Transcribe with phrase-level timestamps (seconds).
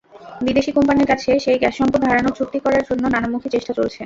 [0.41, 3.99] বিদেশি কোম্পানির কাছে সেই গ্যাসসম্পদ হারানোর চুক্তি করার জন্য নানামুখী চেষ্টা চলছে।